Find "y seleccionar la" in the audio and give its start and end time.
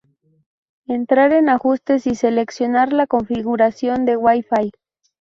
2.07-3.05